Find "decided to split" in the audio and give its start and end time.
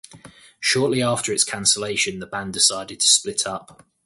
2.53-3.45